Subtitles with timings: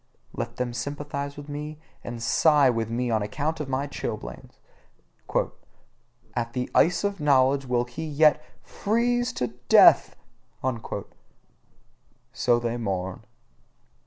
[0.33, 4.57] Let them sympathise with me and sigh with me on account of my chilblains:
[6.35, 10.15] "At the ice of knowledge will he yet FREEZE TO DEATH!"
[12.33, 13.25] so they mourn.